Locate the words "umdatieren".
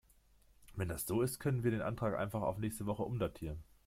3.03-3.63